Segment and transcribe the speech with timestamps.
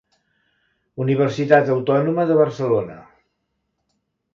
[1.05, 3.01] Universitat Autònoma de Barcelona.